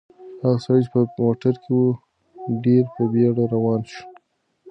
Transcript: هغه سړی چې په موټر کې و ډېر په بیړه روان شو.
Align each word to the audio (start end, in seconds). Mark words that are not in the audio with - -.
هغه 0.41 0.57
سړی 0.65 0.81
چې 0.85 0.89
په 0.93 0.99
موټر 1.23 1.53
کې 1.63 1.71
و 1.81 1.83
ډېر 2.65 2.83
په 2.95 3.01
بیړه 3.11 3.43
روان 3.53 3.81
شو. 3.91 4.05